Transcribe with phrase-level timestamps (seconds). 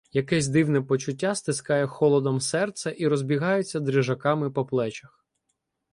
[0.13, 5.25] Якесь дивне почуття стискає холодом серце і розбігається дрижаками по плечах.